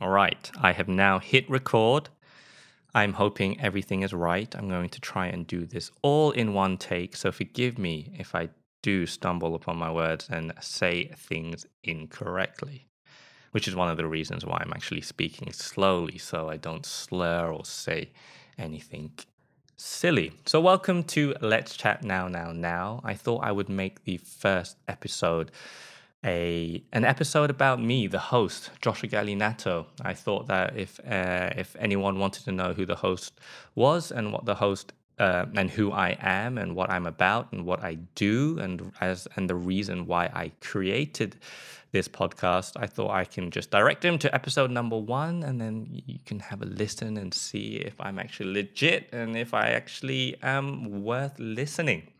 All 0.00 0.10
right, 0.10 0.50
I 0.60 0.72
have 0.72 0.88
now 0.88 1.20
hit 1.20 1.48
record. 1.48 2.08
I'm 2.96 3.12
hoping 3.12 3.60
everything 3.60 4.02
is 4.02 4.12
right. 4.12 4.52
I'm 4.56 4.68
going 4.68 4.88
to 4.90 5.00
try 5.00 5.28
and 5.28 5.46
do 5.46 5.64
this 5.66 5.92
all 6.02 6.32
in 6.32 6.52
one 6.52 6.78
take. 6.78 7.14
So 7.14 7.30
forgive 7.30 7.78
me 7.78 8.12
if 8.18 8.34
I 8.34 8.48
do 8.82 9.06
stumble 9.06 9.54
upon 9.54 9.76
my 9.76 9.92
words 9.92 10.28
and 10.28 10.52
say 10.60 11.12
things 11.16 11.64
incorrectly, 11.84 12.88
which 13.52 13.68
is 13.68 13.76
one 13.76 13.88
of 13.88 13.96
the 13.96 14.06
reasons 14.06 14.44
why 14.44 14.60
I'm 14.60 14.72
actually 14.74 15.00
speaking 15.00 15.52
slowly 15.52 16.18
so 16.18 16.50
I 16.50 16.56
don't 16.56 16.84
slur 16.84 17.52
or 17.52 17.64
say 17.64 18.10
anything 18.58 19.12
silly. 19.76 20.32
So, 20.44 20.60
welcome 20.60 21.04
to 21.04 21.36
Let's 21.40 21.76
Chat 21.76 22.02
Now, 22.02 22.26
Now, 22.26 22.50
Now. 22.50 23.00
I 23.04 23.14
thought 23.14 23.44
I 23.44 23.52
would 23.52 23.68
make 23.68 24.02
the 24.04 24.16
first 24.16 24.76
episode 24.88 25.52
a 26.24 26.82
an 26.92 27.04
episode 27.04 27.50
about 27.50 27.80
me, 27.80 28.06
the 28.06 28.18
host, 28.18 28.70
Joshua 28.80 29.08
Gallinato. 29.08 29.86
I 30.02 30.14
thought 30.14 30.46
that 30.48 30.76
if 30.76 31.00
uh, 31.00 31.50
if 31.56 31.76
anyone 31.78 32.18
wanted 32.18 32.44
to 32.44 32.52
know 32.52 32.72
who 32.72 32.86
the 32.86 32.96
host 32.96 33.38
was 33.74 34.10
and 34.10 34.32
what 34.32 34.44
the 34.44 34.54
host 34.54 34.92
uh, 35.18 35.46
and 35.54 35.70
who 35.70 35.92
I 35.92 36.16
am 36.20 36.58
and 36.58 36.74
what 36.74 36.90
I'm 36.90 37.06
about 37.06 37.52
and 37.52 37.64
what 37.64 37.84
I 37.84 37.98
do 38.14 38.58
and 38.58 38.92
as 39.00 39.28
and 39.36 39.48
the 39.48 39.54
reason 39.54 40.06
why 40.06 40.26
I 40.26 40.52
created 40.60 41.36
this 41.92 42.08
podcast, 42.08 42.72
I 42.76 42.86
thought 42.86 43.10
I 43.10 43.24
can 43.24 43.52
just 43.52 43.70
direct 43.70 44.04
him 44.04 44.18
to 44.18 44.34
episode 44.34 44.70
number 44.70 44.98
one, 44.98 45.44
and 45.44 45.60
then 45.60 45.86
you 45.88 46.18
can 46.26 46.40
have 46.40 46.60
a 46.60 46.66
listen 46.66 47.16
and 47.16 47.32
see 47.32 47.76
if 47.76 47.94
I'm 48.00 48.18
actually 48.18 48.52
legit 48.52 49.08
and 49.12 49.36
if 49.36 49.54
I 49.54 49.68
actually 49.68 50.36
am 50.42 51.04
worth 51.04 51.38
listening. 51.38 52.13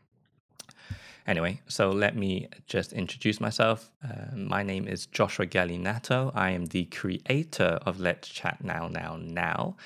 Anyway, 1.27 1.61
so 1.69 1.89
let 1.89 2.15
me 2.15 2.49
just 2.67 2.93
introduce 2.93 3.41
myself. 3.41 3.91
Uh, 4.03 4.37
my 4.37 4.63
name 4.63 4.87
is 4.87 5.07
Joshua 5.07 5.47
Gallinato. 5.47 6.31
I 6.35 6.51
am 6.51 6.67
the 6.67 6.85
creator 6.87 7.79
of 7.87 7.99
Let's 7.99 8.29
Chat 8.29 8.63
Now, 8.63 8.89
Now, 8.89 9.17
Now. 9.19 9.77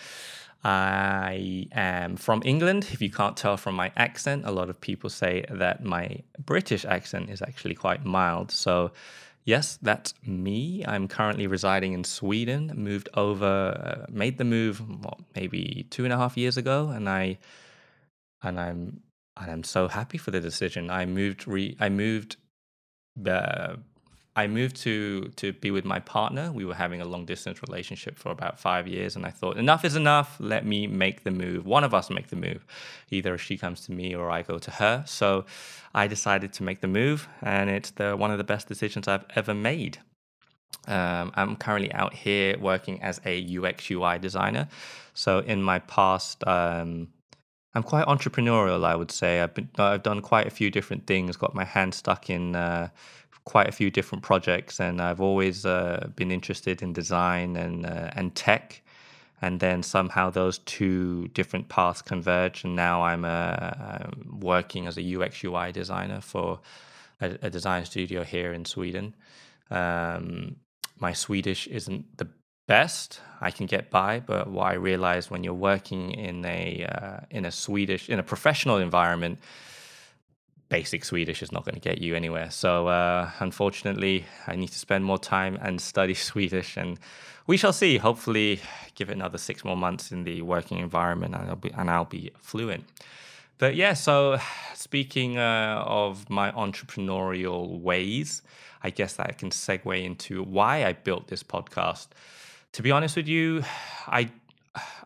I 0.64 1.68
am 1.70 2.16
from 2.16 2.42
England. 2.44 2.88
If 2.92 3.00
you 3.00 3.10
can't 3.10 3.36
tell 3.36 3.56
from 3.56 3.76
my 3.76 3.92
accent, 3.96 4.46
a 4.46 4.50
lot 4.50 4.68
of 4.68 4.80
people 4.80 5.08
say 5.10 5.44
that 5.48 5.84
my 5.84 6.22
British 6.44 6.84
accent 6.84 7.30
is 7.30 7.40
actually 7.40 7.76
quite 7.76 8.04
mild. 8.04 8.50
So, 8.50 8.90
yes, 9.44 9.78
that's 9.80 10.14
me. 10.26 10.84
I'm 10.84 11.06
currently 11.06 11.46
residing 11.46 11.92
in 11.92 12.02
Sweden. 12.02 12.72
Moved 12.74 13.08
over, 13.14 13.46
uh, 13.46 14.06
made 14.10 14.38
the 14.38 14.44
move 14.44 14.80
what, 15.04 15.20
maybe 15.36 15.86
two 15.90 16.02
and 16.02 16.12
a 16.12 16.16
half 16.16 16.36
years 16.36 16.56
ago, 16.56 16.88
and 16.88 17.08
I 17.08 17.38
and 18.42 18.58
I'm 18.58 19.00
and 19.40 19.50
I'm 19.50 19.64
so 19.64 19.88
happy 19.88 20.18
for 20.18 20.30
the 20.30 20.40
decision. 20.40 20.90
I 20.90 21.06
moved 21.06 21.46
re 21.46 21.76
I 21.80 21.88
moved 21.88 22.36
uh, 23.26 23.76
I 24.36 24.46
moved 24.46 24.76
to 24.82 25.32
to 25.36 25.52
be 25.52 25.72
with 25.72 25.84
my 25.84 25.98
partner. 25.98 26.52
We 26.52 26.64
were 26.64 26.74
having 26.74 27.00
a 27.00 27.04
long 27.04 27.24
distance 27.24 27.60
relationship 27.60 28.16
for 28.16 28.30
about 28.30 28.60
five 28.60 28.86
years, 28.86 29.16
and 29.16 29.26
I 29.26 29.30
thought 29.30 29.56
enough 29.56 29.84
is 29.84 29.96
enough. 29.96 30.36
Let 30.38 30.64
me 30.64 30.86
make 30.86 31.24
the 31.24 31.32
move. 31.32 31.66
One 31.66 31.82
of 31.82 31.92
us 31.92 32.08
make 32.08 32.28
the 32.28 32.36
move. 32.36 32.64
Either 33.10 33.36
she 33.36 33.58
comes 33.58 33.80
to 33.86 33.92
me 33.92 34.14
or 34.14 34.30
I 34.30 34.42
go 34.42 34.58
to 34.58 34.70
her. 34.70 35.02
So 35.06 35.44
I 35.92 36.06
decided 36.06 36.52
to 36.52 36.62
make 36.62 36.80
the 36.80 36.86
move, 36.86 37.28
and 37.42 37.68
it's 37.68 37.90
the 37.90 38.16
one 38.16 38.30
of 38.30 38.38
the 38.38 38.44
best 38.44 38.68
decisions 38.68 39.08
I've 39.08 39.26
ever 39.34 39.54
made. 39.54 39.98
Um, 40.86 41.32
I'm 41.34 41.56
currently 41.56 41.92
out 41.92 42.14
here 42.14 42.56
working 42.58 43.02
as 43.02 43.20
a 43.26 43.58
UX 43.58 43.90
UI 43.90 44.18
designer. 44.18 44.68
So 45.14 45.40
in 45.40 45.62
my 45.62 45.80
past. 45.80 46.46
Um, 46.46 47.08
I'm 47.78 47.84
quite 47.84 48.06
entrepreneurial, 48.06 48.84
I 48.84 48.96
would 48.96 49.12
say. 49.12 49.40
I've 49.40 49.54
been 49.54 49.68
I've 49.78 50.02
done 50.02 50.20
quite 50.20 50.48
a 50.48 50.50
few 50.50 50.68
different 50.68 51.06
things, 51.06 51.36
got 51.36 51.54
my 51.54 51.64
hand 51.64 51.94
stuck 51.94 52.28
in 52.28 52.56
uh, 52.56 52.88
quite 53.44 53.68
a 53.68 53.72
few 53.72 53.88
different 53.88 54.24
projects, 54.24 54.80
and 54.80 55.00
I've 55.00 55.20
always 55.20 55.64
uh, 55.64 56.08
been 56.16 56.32
interested 56.32 56.82
in 56.82 56.92
design 56.92 57.56
and 57.56 57.86
uh, 57.86 58.10
and 58.16 58.34
tech. 58.34 58.82
And 59.40 59.60
then 59.60 59.84
somehow 59.84 60.30
those 60.30 60.58
two 60.58 61.28
different 61.28 61.68
paths 61.68 62.02
converge, 62.02 62.64
and 62.64 62.74
now 62.74 63.02
I'm, 63.02 63.24
uh, 63.24 63.28
I'm 63.94 64.40
working 64.40 64.88
as 64.88 64.98
a 64.98 65.14
UX 65.14 65.44
UI 65.44 65.70
designer 65.70 66.20
for 66.20 66.58
a, 67.20 67.38
a 67.42 67.48
design 67.48 67.84
studio 67.84 68.24
here 68.24 68.52
in 68.52 68.64
Sweden. 68.64 69.14
Um, 69.70 70.56
my 70.98 71.12
Swedish 71.12 71.68
isn't 71.68 72.16
the 72.16 72.28
best 72.68 73.20
I 73.40 73.50
can 73.50 73.66
get 73.66 73.90
by. 73.90 74.20
But 74.20 74.48
what 74.48 74.66
I 74.66 74.74
realized 74.74 75.30
when 75.30 75.42
you're 75.42 75.54
working 75.72 76.12
in 76.12 76.44
a 76.44 76.86
uh, 76.86 77.20
in 77.30 77.44
a 77.44 77.50
Swedish 77.50 78.08
in 78.08 78.20
a 78.20 78.22
professional 78.22 78.78
environment, 78.78 79.40
basic 80.68 81.04
Swedish 81.04 81.42
is 81.42 81.50
not 81.50 81.64
going 81.64 81.74
to 81.74 81.80
get 81.80 81.98
you 81.98 82.14
anywhere. 82.14 82.50
So 82.50 82.86
uh, 82.86 83.30
unfortunately, 83.40 84.26
I 84.46 84.54
need 84.54 84.68
to 84.68 84.78
spend 84.78 85.04
more 85.04 85.18
time 85.18 85.58
and 85.60 85.80
study 85.80 86.14
Swedish, 86.30 86.76
and 86.76 86.98
we 87.48 87.56
shall 87.56 87.72
see. 87.72 87.98
Hopefully, 87.98 88.60
give 88.94 89.10
it 89.10 89.14
another 89.14 89.38
six 89.38 89.64
more 89.64 89.76
months 89.76 90.12
in 90.12 90.22
the 90.22 90.42
working 90.42 90.78
environment, 90.78 91.34
and 91.34 91.50
I'll 91.50 91.56
be 91.56 91.70
and 91.70 91.90
I'll 91.90 92.04
be 92.04 92.30
fluent. 92.40 92.84
But 93.58 93.74
yeah, 93.74 93.94
so 93.94 94.38
speaking 94.74 95.38
uh, 95.38 95.82
of 95.84 96.30
my 96.30 96.52
entrepreneurial 96.52 97.80
ways, 97.80 98.42
I 98.82 98.90
guess 98.90 99.14
that 99.14 99.26
I 99.28 99.32
can 99.32 99.50
segue 99.50 100.04
into 100.04 100.42
why 100.42 100.84
I 100.84 100.92
built 100.92 101.28
this 101.28 101.42
podcast 101.42 102.08
to 102.72 102.82
be 102.82 102.90
honest 102.90 103.16
with 103.16 103.28
you, 103.28 103.62
I 104.06 104.30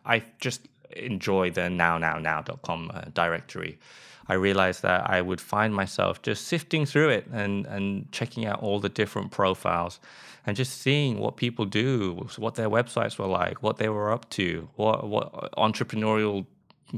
I 0.05 0.23
just 0.39 0.67
enjoy 0.95 1.51
the 1.51 1.61
nownownow.com 1.61 2.91
uh, 2.93 3.01
directory. 3.13 3.79
I 4.27 4.35
realized 4.35 4.83
that 4.83 5.09
I 5.09 5.21
would 5.21 5.41
find 5.41 5.73
myself 5.73 6.21
just 6.21 6.47
sifting 6.47 6.85
through 6.85 7.09
it 7.09 7.27
and, 7.27 7.65
and 7.65 8.11
checking 8.11 8.45
out 8.45 8.61
all 8.61 8.79
the 8.79 8.89
different 8.89 9.31
profiles 9.31 9.99
and 10.45 10.55
just 10.55 10.81
seeing 10.81 11.19
what 11.19 11.35
people 11.35 11.65
do, 11.65 12.27
what 12.37 12.55
their 12.55 12.69
websites 12.69 13.17
were 13.17 13.27
like, 13.27 13.61
what 13.61 13.77
they 13.77 13.89
were 13.89 14.11
up 14.11 14.29
to, 14.31 14.69
what, 14.75 15.07
what 15.07 15.51
entrepreneurial 15.57 16.45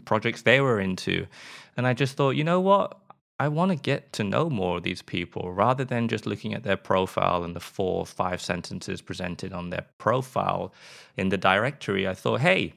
projects 0.03 0.43
they 0.43 0.61
were 0.61 0.79
into. 0.79 1.25
And 1.77 1.87
I 1.87 1.93
just 1.93 2.15
thought, 2.15 2.31
you 2.31 2.43
know 2.43 2.59
what? 2.59 2.97
I 3.37 3.49
want 3.49 3.71
to 3.71 3.75
get 3.75 4.13
to 4.13 4.23
know 4.23 4.49
more 4.49 4.77
of 4.77 4.83
these 4.83 5.01
people 5.01 5.51
rather 5.51 5.83
than 5.83 6.07
just 6.07 6.25
looking 6.25 6.53
at 6.53 6.63
their 6.63 6.77
profile 6.77 7.43
and 7.43 7.55
the 7.55 7.59
four 7.59 7.99
or 7.99 8.05
five 8.05 8.41
sentences 8.41 9.01
presented 9.01 9.51
on 9.51 9.69
their 9.69 9.85
profile 9.97 10.73
in 11.17 11.29
the 11.29 11.37
directory. 11.37 12.07
I 12.07 12.13
thought, 12.13 12.39
hey, 12.39 12.75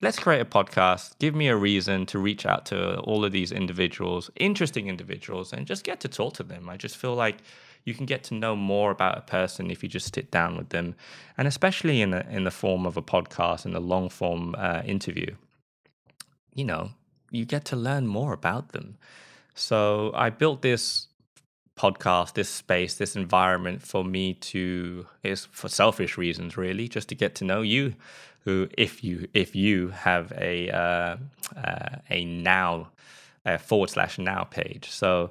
let's 0.00 0.18
create 0.18 0.40
a 0.40 0.46
podcast. 0.46 1.18
Give 1.18 1.34
me 1.34 1.48
a 1.48 1.56
reason 1.56 2.06
to 2.06 2.18
reach 2.18 2.46
out 2.46 2.64
to 2.66 3.00
all 3.00 3.22
of 3.24 3.32
these 3.32 3.52
individuals, 3.52 4.30
interesting 4.36 4.88
individuals, 4.88 5.52
and 5.52 5.66
just 5.66 5.84
get 5.84 6.00
to 6.00 6.08
talk 6.08 6.34
to 6.34 6.42
them. 6.42 6.70
I 6.70 6.78
just 6.78 6.96
feel 6.96 7.14
like 7.14 7.38
you 7.84 7.94
can 7.94 8.06
get 8.06 8.24
to 8.24 8.34
know 8.34 8.56
more 8.56 8.90
about 8.90 9.18
a 9.18 9.22
person 9.22 9.70
if 9.70 9.82
you 9.82 9.88
just 9.88 10.14
sit 10.14 10.30
down 10.30 10.56
with 10.56 10.70
them, 10.70 10.94
and 11.36 11.48
especially 11.48 12.00
in 12.00 12.10
the 12.10 12.28
in 12.30 12.44
the 12.44 12.50
form 12.50 12.86
of 12.86 12.96
a 12.96 13.02
podcast 13.02 13.64
and 13.64 13.74
a 13.74 13.80
long 13.80 14.08
form 14.08 14.54
uh, 14.56 14.82
interview. 14.84 15.34
You 16.54 16.64
know, 16.64 16.90
you 17.30 17.44
get 17.44 17.64
to 17.66 17.76
learn 17.76 18.06
more 18.06 18.32
about 18.32 18.72
them. 18.72 18.98
So 19.54 20.12
I 20.14 20.30
built 20.30 20.62
this 20.62 21.08
podcast, 21.76 22.34
this 22.34 22.48
space, 22.48 22.94
this 22.94 23.16
environment 23.16 23.82
for 23.82 24.04
me 24.04 24.34
to 24.34 25.06
is 25.22 25.46
for 25.46 25.68
selfish 25.68 26.16
reasons, 26.16 26.56
really, 26.56 26.88
just 26.88 27.08
to 27.10 27.14
get 27.14 27.34
to 27.36 27.44
know 27.44 27.62
you. 27.62 27.94
Who, 28.44 28.68
if 28.76 29.04
you 29.04 29.28
if 29.34 29.54
you 29.54 29.88
have 29.88 30.32
a 30.36 30.68
uh, 30.70 31.16
uh, 31.56 31.96
a 32.10 32.24
now 32.24 32.90
a 33.46 33.58
forward 33.58 33.90
slash 33.90 34.18
now 34.18 34.44
page, 34.44 34.90
so 34.90 35.30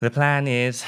the 0.00 0.10
plan 0.10 0.46
is. 0.46 0.84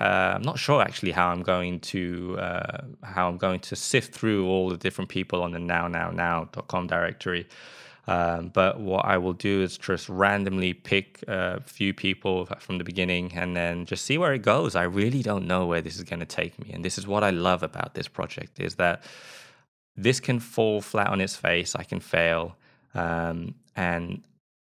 Uh, 0.00 0.32
I'm 0.36 0.42
not 0.42 0.58
sure 0.58 0.80
actually 0.80 1.12
how 1.12 1.28
I'm 1.28 1.42
going 1.42 1.80
to 1.80 2.38
uh, 2.40 2.78
how 3.02 3.28
I'm 3.28 3.36
going 3.36 3.60
to 3.60 3.76
sift 3.76 4.14
through 4.14 4.48
all 4.48 4.70
the 4.70 4.78
different 4.78 5.10
people 5.10 5.42
on 5.42 5.50
the 5.50 5.58
now 5.58 5.88
now 5.88 6.10
now.com 6.10 6.86
directory 6.86 7.46
um, 8.06 8.48
but 8.48 8.80
what 8.80 9.04
I 9.04 9.18
will 9.18 9.32
do 9.32 9.62
is 9.62 9.78
just 9.78 10.08
randomly 10.08 10.72
pick 10.72 11.22
a 11.28 11.60
few 11.60 11.94
people 11.94 12.46
from 12.58 12.78
the 12.78 12.84
beginning 12.84 13.32
and 13.34 13.56
then 13.56 13.86
just 13.86 14.04
see 14.04 14.18
where 14.18 14.32
it 14.32 14.42
goes. 14.42 14.74
I 14.74 14.84
really 14.84 15.22
don't 15.22 15.46
know 15.46 15.66
where 15.66 15.80
this 15.80 15.96
is 15.96 16.04
going 16.04 16.20
to 16.20 16.26
take 16.26 16.58
me. 16.58 16.72
And 16.72 16.84
this 16.84 16.98
is 16.98 17.06
what 17.06 17.22
I 17.22 17.30
love 17.30 17.62
about 17.62 17.94
this 17.94 18.08
project 18.08 18.58
is 18.58 18.76
that 18.76 19.02
this 19.96 20.18
can 20.20 20.40
fall 20.40 20.80
flat 20.80 21.08
on 21.08 21.20
its 21.20 21.36
face. 21.36 21.76
I 21.76 21.84
can 21.84 22.00
fail. 22.00 22.56
Um, 22.94 23.54
and 23.76 24.22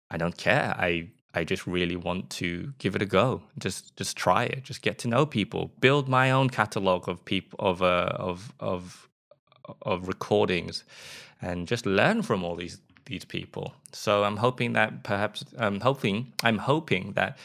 I 0.09 0.17
don't 0.17 0.37
care. 0.37 0.75
I 0.77 1.09
I 1.35 1.43
just 1.43 1.65
really 1.65 1.95
want 1.95 2.29
to 2.31 2.73
give 2.77 2.95
it 2.95 3.01
a 3.01 3.05
go. 3.05 3.41
Just 3.57 3.95
just 3.97 4.15
try 4.15 4.43
it. 4.43 4.63
Just 4.63 4.81
get 4.81 4.99
to 4.99 5.07
know 5.07 5.25
people. 5.25 5.71
Build 5.79 6.07
my 6.07 6.31
own 6.31 6.49
catalog 6.49 7.09
of 7.09 7.25
people 7.25 7.57
of 7.59 7.81
uh, 7.81 8.11
of 8.15 8.53
of 8.59 9.09
of 9.81 10.07
recordings, 10.07 10.83
and 11.41 11.67
just 11.67 11.85
learn 11.85 12.21
from 12.21 12.43
all 12.43 12.55
these 12.55 12.77
these 13.05 13.25
people. 13.25 13.73
So 13.91 14.23
I'm 14.23 14.37
hoping 14.37 14.73
that 14.73 15.03
perhaps 15.03 15.45
I'm 15.57 15.79
hoping 15.79 16.33
I'm 16.43 16.57
hoping 16.57 17.13
that 17.13 17.37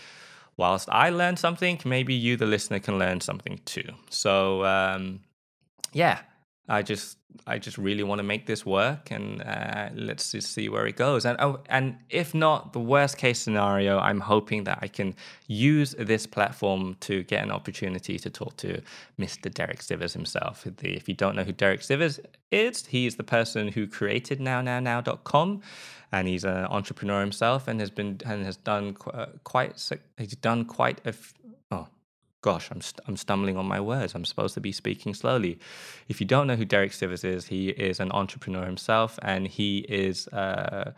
whilst 0.56 0.88
I 0.90 1.10
learn 1.10 1.36
something, 1.36 1.80
maybe 1.84 2.14
you, 2.14 2.36
the 2.36 2.46
listener, 2.46 2.80
can 2.80 2.98
learn 2.98 3.20
something 3.20 3.60
too. 3.64 3.90
So 4.10 4.64
um, 4.64 5.20
yeah, 5.92 6.20
I 6.68 6.82
just 6.82 7.18
I 7.46 7.58
just 7.58 7.78
really 7.78 8.02
want 8.02 8.18
to 8.18 8.22
make 8.22 8.46
this 8.46 8.66
work, 8.66 9.10
and 9.10 9.42
uh, 9.42 9.88
let's 9.94 10.32
just 10.32 10.52
see 10.52 10.68
where 10.68 10.86
it 10.86 10.96
goes. 10.96 11.24
And 11.24 11.38
oh, 11.40 11.60
and 11.68 11.96
if 12.10 12.34
not, 12.34 12.72
the 12.72 12.80
worst 12.80 13.16
case 13.16 13.38
scenario, 13.38 13.98
I'm 13.98 14.20
hoping 14.20 14.64
that 14.64 14.78
I 14.82 14.88
can 14.88 15.14
use 15.46 15.94
this 15.98 16.26
platform 16.26 16.96
to 17.00 17.22
get 17.24 17.42
an 17.42 17.50
opportunity 17.50 18.18
to 18.18 18.30
talk 18.30 18.56
to 18.58 18.82
Mr. 19.18 19.52
Derek 19.52 19.80
Sivers 19.80 20.12
himself. 20.12 20.66
If 20.82 21.08
you 21.08 21.14
don't 21.14 21.36
know 21.36 21.44
who 21.44 21.52
Derek 21.52 21.80
Sivers 21.80 22.20
is, 22.50 22.86
he 22.86 23.06
is 23.06 23.16
the 23.16 23.24
person 23.24 23.68
who 23.68 23.86
created 23.86 24.40
NowNowNow.com, 24.40 25.62
and 26.12 26.28
he's 26.28 26.44
an 26.44 26.64
entrepreneur 26.66 27.20
himself, 27.20 27.68
and 27.68 27.80
has 27.80 27.90
been 27.90 28.20
and 28.26 28.44
has 28.44 28.56
done 28.56 28.96
uh, 29.12 29.26
quite 29.44 29.90
he's 30.18 30.36
done 30.36 30.64
quite 30.64 31.00
a 31.06 31.14
gosh, 32.42 32.70
I'm, 32.70 32.80
st- 32.80 33.00
I'm 33.06 33.16
stumbling 33.16 33.56
on 33.56 33.66
my 33.66 33.80
words. 33.80 34.14
I'm 34.14 34.24
supposed 34.24 34.54
to 34.54 34.60
be 34.60 34.72
speaking 34.72 35.14
slowly. 35.14 35.58
If 36.08 36.20
you 36.20 36.26
don't 36.26 36.46
know 36.46 36.56
who 36.56 36.64
Derek 36.64 36.92
Sivers 36.92 37.24
is, 37.24 37.46
he 37.46 37.70
is 37.70 38.00
an 38.00 38.12
entrepreneur 38.12 38.64
himself, 38.64 39.18
and 39.22 39.46
he 39.46 39.78
is 39.88 40.28
uh, 40.28 40.92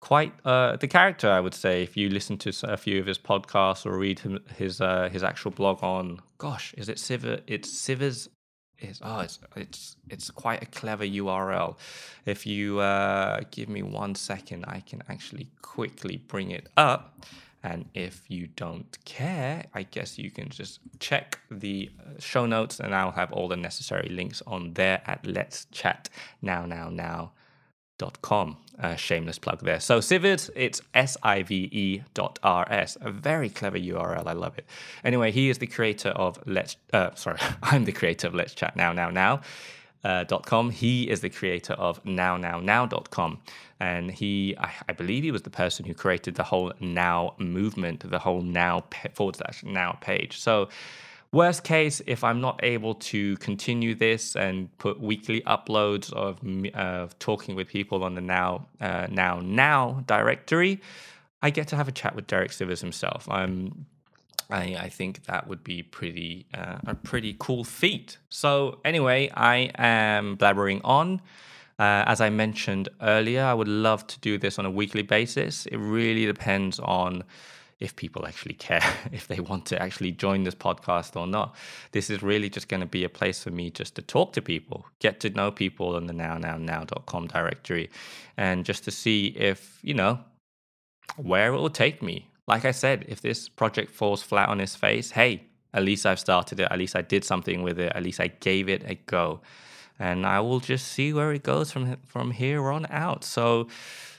quite 0.00 0.32
uh, 0.44 0.76
the 0.76 0.88
character, 0.88 1.30
I 1.30 1.40
would 1.40 1.54
say. 1.54 1.82
If 1.82 1.96
you 1.96 2.08
listen 2.08 2.38
to 2.38 2.52
a 2.64 2.76
few 2.76 3.00
of 3.00 3.06
his 3.06 3.18
podcasts 3.18 3.86
or 3.86 3.98
read 3.98 4.20
him, 4.20 4.38
his 4.56 4.80
uh, 4.80 5.08
his 5.10 5.22
actual 5.22 5.50
blog 5.50 5.82
on, 5.82 6.20
gosh, 6.38 6.74
is 6.76 6.88
it 6.88 6.98
Sivers? 6.98 7.42
It's 7.46 7.70
Sivers. 7.70 8.28
Is 8.80 9.00
oh, 9.02 9.20
it's 9.20 9.40
it's 9.56 9.96
it's 10.08 10.30
quite 10.30 10.62
a 10.62 10.66
clever 10.66 11.04
URL. 11.04 11.76
If 12.26 12.46
you 12.46 12.78
uh, 12.78 13.40
give 13.50 13.68
me 13.68 13.82
one 13.82 14.14
second, 14.14 14.64
I 14.68 14.80
can 14.80 15.02
actually 15.08 15.48
quickly 15.62 16.18
bring 16.28 16.52
it 16.52 16.68
up. 16.76 17.26
And 17.64 17.86
if 17.92 18.22
you 18.28 18.46
don't 18.54 18.86
care, 19.04 19.64
I 19.74 19.82
guess 19.82 20.16
you 20.16 20.30
can 20.30 20.48
just 20.48 20.78
check 21.00 21.40
the 21.50 21.90
uh, 21.98 22.20
show 22.20 22.46
notes 22.46 22.78
and 22.78 22.94
I'll 22.94 23.10
have 23.10 23.32
all 23.32 23.48
the 23.48 23.56
necessary 23.56 24.08
links 24.10 24.42
on 24.46 24.74
there 24.74 25.02
at 25.06 25.26
let's 25.26 25.66
chat 25.72 26.08
now 26.40 26.66
now 26.66 26.88
now 26.88 27.32
dot 27.98 28.22
com. 28.22 28.56
Uh, 28.80 28.94
shameless 28.94 29.40
plug 29.40 29.60
there. 29.62 29.80
So 29.80 30.00
Sive, 30.00 30.24
it's 30.24 30.80
S-I-V-E 30.94 32.02
dot 32.14 32.38
R-S. 32.44 32.96
A 33.00 33.10
very 33.10 33.50
clever 33.50 33.76
URL. 33.76 34.24
I 34.24 34.34
love 34.34 34.56
it. 34.56 34.66
Anyway, 35.02 35.32
he 35.32 35.50
is 35.50 35.58
the 35.58 35.66
creator 35.66 36.10
of 36.10 36.38
Let's, 36.46 36.76
uh, 36.92 37.12
sorry, 37.16 37.38
I'm 37.62 37.86
the 37.86 37.92
creator 37.92 38.28
of 38.28 38.34
Let's 38.34 38.54
Chat 38.54 38.76
Now 38.76 38.92
Now 38.92 39.10
Now. 39.10 39.40
Uh, 40.04 40.24
.com. 40.24 40.70
He 40.70 41.10
is 41.10 41.22
the 41.22 41.28
creator 41.28 41.72
of 41.72 42.02
NowNowNow.com. 42.04 43.38
And 43.80 44.12
he, 44.12 44.56
I, 44.56 44.72
I, 44.88 44.92
believe 44.92 45.24
he 45.24 45.32
was 45.32 45.42
the 45.42 45.50
person 45.50 45.84
who 45.84 45.92
created 45.92 46.36
the 46.36 46.44
whole 46.44 46.72
Now 46.78 47.34
movement, 47.38 48.08
the 48.08 48.20
whole 48.20 48.40
Now 48.40 48.84
forward 49.14 49.34
slash 49.34 49.64
Now 49.64 49.98
page. 50.00 50.38
So, 50.38 50.68
worst 51.32 51.64
case, 51.64 52.00
if 52.06 52.24
I'm 52.24 52.40
not 52.40 52.60
able 52.62 52.94
to 52.94 53.36
continue 53.36 53.94
this 53.94 54.36
and 54.36 54.76
put 54.78 55.00
weekly 55.00 55.40
uploads 55.42 56.12
of, 56.12 56.40
uh, 56.74 57.08
talking 57.18 57.54
with 57.54 57.68
people 57.68 58.04
on 58.04 58.14
the 58.14 58.20
Now, 58.20 58.66
uh, 58.80 59.06
Now, 59.10 59.40
Now 59.40 60.04
directory, 60.06 60.80
I 61.42 61.50
get 61.50 61.68
to 61.68 61.76
have 61.76 61.88
a 61.88 61.92
chat 61.92 62.14
with 62.16 62.26
Derek 62.26 62.50
Sivers 62.50 62.80
himself. 62.80 63.28
I'm 63.30 63.86
I, 64.50 64.76
I 64.80 64.88
think 64.88 65.24
that 65.24 65.46
would 65.46 65.62
be 65.62 65.82
pretty 65.82 66.46
uh, 66.54 66.78
a 66.86 66.94
pretty 66.94 67.36
cool 67.38 67.64
feat. 67.64 68.18
So 68.30 68.80
anyway, 68.84 69.30
I 69.34 69.70
am 69.76 70.36
blabbering 70.36 70.80
on. 70.84 71.20
Uh, 71.78 72.02
as 72.06 72.20
I 72.20 72.30
mentioned 72.30 72.88
earlier, 73.00 73.44
I 73.44 73.54
would 73.54 73.68
love 73.68 74.06
to 74.08 74.18
do 74.20 74.36
this 74.38 74.58
on 74.58 74.66
a 74.66 74.70
weekly 74.70 75.02
basis. 75.02 75.66
It 75.66 75.76
really 75.76 76.26
depends 76.26 76.80
on 76.80 77.22
if 77.80 77.94
people 77.96 78.26
actually 78.26 78.54
care, 78.54 78.82
if 79.12 79.28
they 79.28 79.40
want 79.40 79.66
to 79.66 79.80
actually 79.80 80.12
join 80.12 80.44
this 80.44 80.54
podcast 80.54 81.16
or 81.16 81.26
not. 81.26 81.54
This 81.92 82.10
is 82.10 82.22
really 82.22 82.50
just 82.50 82.68
going 82.68 82.80
to 82.80 82.86
be 82.86 83.04
a 83.04 83.08
place 83.08 83.42
for 83.42 83.50
me 83.50 83.70
just 83.70 83.94
to 83.96 84.02
talk 84.02 84.32
to 84.34 84.42
people, 84.42 84.86
get 84.98 85.20
to 85.20 85.30
know 85.30 85.50
people 85.50 85.96
in 85.96 86.06
the 86.06 86.14
nownownow.com 86.14 87.28
directory, 87.28 87.90
and 88.36 88.64
just 88.64 88.84
to 88.84 88.90
see 88.90 89.28
if, 89.28 89.78
you 89.82 89.94
know, 89.94 90.20
where 91.16 91.52
it 91.52 91.56
will 91.56 91.70
take 91.70 92.02
me 92.02 92.28
like 92.48 92.64
I 92.64 92.70
said, 92.70 93.04
if 93.06 93.20
this 93.20 93.48
project 93.48 93.90
falls 93.90 94.22
flat 94.22 94.48
on 94.48 94.58
its 94.58 94.74
face, 94.74 95.10
hey, 95.10 95.44
at 95.74 95.82
least 95.82 96.06
I've 96.06 96.18
started 96.18 96.58
it. 96.58 96.68
At 96.70 96.78
least 96.78 96.96
I 96.96 97.02
did 97.02 97.22
something 97.22 97.62
with 97.62 97.78
it. 97.78 97.92
At 97.94 98.02
least 98.02 98.20
I 98.20 98.28
gave 98.28 98.70
it 98.70 98.82
a 98.86 98.94
go. 98.94 99.42
And 99.98 100.24
I 100.24 100.40
will 100.40 100.58
just 100.58 100.88
see 100.88 101.12
where 101.12 101.30
it 101.32 101.42
goes 101.42 101.70
from 101.70 101.98
from 102.06 102.30
here 102.30 102.70
on 102.70 102.86
out. 102.88 103.22
So 103.22 103.68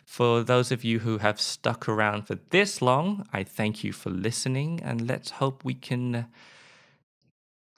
for 0.09 0.41
those 0.44 0.71
of 0.71 0.83
you 0.83 0.97
who 0.97 1.19
have 1.19 1.39
stuck 1.39 1.88
around 1.88 2.23
for 2.23 2.39
this 2.50 2.81
long, 2.81 3.27
I 3.31 3.44
thank 3.44 3.83
you 3.83 3.94
for 3.94 4.09
listening 4.09 4.81
and 4.83 5.07
let's 5.07 5.29
hope 5.29 5.63
we 5.63 5.75
can 5.75 6.25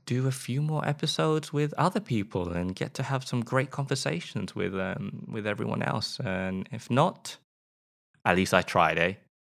do 0.06 0.26
a 0.28 0.32
few 0.32 0.62
more 0.62 0.88
episodes 0.88 1.52
with 1.52 1.74
other 1.78 2.00
people 2.00 2.54
and 2.54 2.74
get 2.74 2.94
to 2.94 3.04
have 3.04 3.28
some 3.28 3.44
great 3.44 3.70
conversations 3.70 4.56
with 4.56 4.74
um, 4.74 5.28
with 5.30 5.46
everyone 5.46 5.84
else. 5.84 6.22
And 6.24 6.70
if 6.72 6.90
not, 6.90 7.38
at 8.24 8.38
least 8.38 8.54
I 8.54 8.62
tried, 8.62 8.98
eh? 8.98 9.14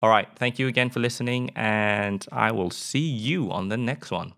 All 0.00 0.10
right. 0.10 0.28
Thank 0.36 0.60
you 0.60 0.68
again 0.68 0.88
for 0.88 1.00
listening, 1.00 1.50
and 1.56 2.24
I 2.30 2.52
will 2.52 2.70
see 2.70 3.08
you 3.28 3.50
on 3.50 3.70
the 3.70 3.76
next 3.76 4.12
one. 4.12 4.34